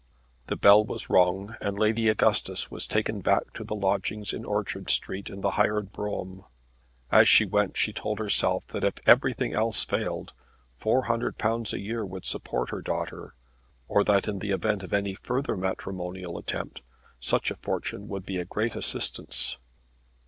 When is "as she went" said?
7.11-7.77